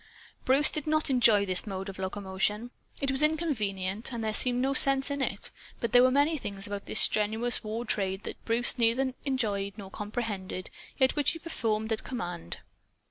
[0.45, 2.71] Bruce did not enjoy this mode of locomotion.
[2.99, 6.65] It was inconvenient, and there seemed no sense in it; but there were many things
[6.65, 11.93] about this strenuous war trade that Bruce neither enjoyed nor comprehended, yet which he performed
[11.93, 12.61] at command.